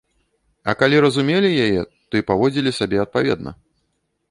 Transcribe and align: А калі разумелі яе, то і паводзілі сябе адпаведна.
А 0.71 0.73
калі 0.79 1.01
разумелі 1.05 1.51
яе, 1.67 1.81
то 2.09 2.13
і 2.23 2.27
паводзілі 2.33 2.75
сябе 2.81 2.97
адпаведна. 3.07 3.51